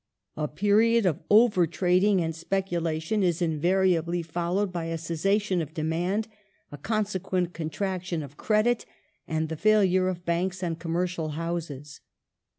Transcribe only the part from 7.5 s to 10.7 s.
contraction of credit, and the failure of Banks